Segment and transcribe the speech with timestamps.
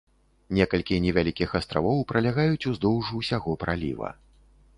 [0.59, 4.09] Некалькі невялікіх астравоў пралягаюць уздоўж усяго праліва.